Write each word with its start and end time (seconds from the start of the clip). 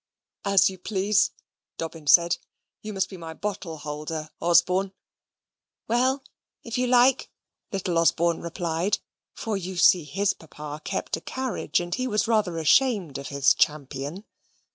"As 0.43 0.67
you 0.67 0.79
please," 0.79 1.29
Dobbin 1.77 2.07
said. 2.07 2.37
"You 2.81 2.91
must 2.91 3.07
be 3.07 3.17
my 3.17 3.35
bottle 3.35 3.77
holder, 3.77 4.31
Osborne." 4.41 4.93
"Well, 5.87 6.23
if 6.63 6.75
you 6.75 6.87
like," 6.87 7.29
little 7.71 7.99
Osborne 7.99 8.41
replied; 8.41 8.97
for 9.35 9.55
you 9.57 9.77
see 9.77 10.03
his 10.05 10.33
papa 10.33 10.81
kept 10.83 11.17
a 11.17 11.21
carriage, 11.21 11.79
and 11.79 11.93
he 11.93 12.07
was 12.07 12.27
rather 12.27 12.57
ashamed 12.57 13.19
of 13.19 13.27
his 13.27 13.53
champion. 13.53 14.25